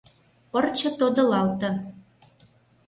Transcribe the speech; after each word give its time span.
Пырче 0.51 0.89
тодылалте. 0.99 1.69